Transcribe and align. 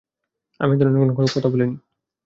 আমি 0.59 0.73
এ 0.75 0.79
ধরনের 0.79 1.15
কোন 1.15 1.25
কথা 1.27 1.49
বলিনি। 1.49 1.75